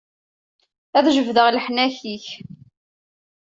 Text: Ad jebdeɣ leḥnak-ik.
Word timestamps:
Ad 0.97 1.05
jebdeɣ 1.15 1.47
leḥnak-ik. 1.51 2.25